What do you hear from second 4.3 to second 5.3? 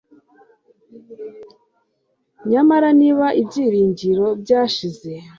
byashize